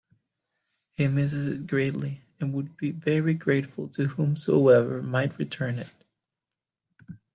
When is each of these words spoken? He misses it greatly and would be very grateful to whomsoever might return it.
He 0.97 1.07
misses 1.07 1.45
it 1.47 1.67
greatly 1.67 2.23
and 2.39 2.55
would 2.55 2.75
be 2.75 2.89
very 2.89 3.35
grateful 3.35 3.87
to 3.89 4.07
whomsoever 4.07 5.03
might 5.03 5.37
return 5.37 5.77
it. 5.77 5.93